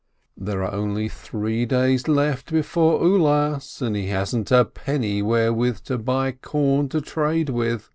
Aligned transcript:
There 0.35 0.63
are 0.63 0.73
only 0.73 1.07
three 1.09 1.63
days 1.67 2.07
left 2.07 2.51
before 2.51 3.03
Ulas, 3.03 3.83
and 3.83 3.95
he 3.95 4.07
hasn't 4.07 4.49
a 4.49 4.65
penny 4.65 5.21
wherewith 5.21 5.83
to 5.83 5.99
buy 5.99 6.31
corn 6.31 6.89
to 6.89 7.01
trade 7.01 7.49
with. 7.49 7.87